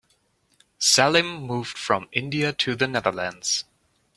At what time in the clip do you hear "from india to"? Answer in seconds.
1.77-2.75